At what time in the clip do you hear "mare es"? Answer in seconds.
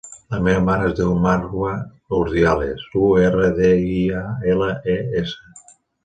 0.67-0.93